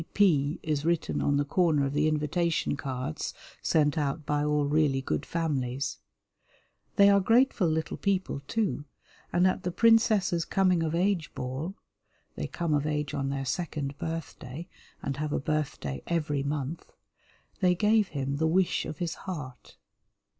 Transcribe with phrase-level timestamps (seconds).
[0.01, 0.03] "P.
[0.13, 4.99] P." is written on the corner of the invitation cards sent out by all really
[4.99, 5.99] good families.
[6.95, 8.85] They are grateful little people, too,
[9.31, 11.75] and at the princess's coming of age ball
[12.35, 14.67] (they come of age on their second birthday
[15.03, 16.91] and have a birthday every month)
[17.59, 19.77] they gave him the wish of his heart.